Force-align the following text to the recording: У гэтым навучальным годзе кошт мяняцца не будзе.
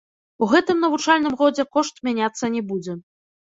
У 0.45 0.45
гэтым 0.53 0.79
навучальным 0.85 1.35
годзе 1.41 1.67
кошт 1.77 1.95
мяняцца 2.09 2.51
не 2.57 2.65
будзе. 2.73 2.99